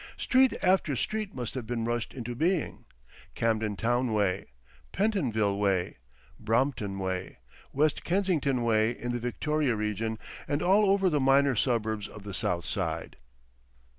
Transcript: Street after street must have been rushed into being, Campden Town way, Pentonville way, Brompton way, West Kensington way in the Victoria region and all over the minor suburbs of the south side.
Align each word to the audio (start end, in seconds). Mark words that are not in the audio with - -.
Street 0.17 0.53
after 0.63 0.95
street 0.95 1.35
must 1.35 1.53
have 1.53 1.67
been 1.67 1.85
rushed 1.85 2.11
into 2.15 2.33
being, 2.33 2.85
Campden 3.35 3.77
Town 3.77 4.11
way, 4.13 4.47
Pentonville 4.91 5.55
way, 5.59 5.99
Brompton 6.39 6.97
way, 6.97 7.37
West 7.71 8.03
Kensington 8.03 8.63
way 8.63 8.89
in 8.97 9.11
the 9.11 9.19
Victoria 9.19 9.75
region 9.75 10.17
and 10.47 10.63
all 10.63 10.89
over 10.89 11.07
the 11.07 11.19
minor 11.19 11.55
suburbs 11.55 12.07
of 12.07 12.23
the 12.23 12.33
south 12.33 12.65
side. 12.65 13.17